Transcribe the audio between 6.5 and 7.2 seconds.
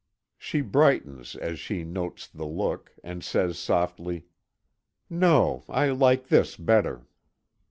better."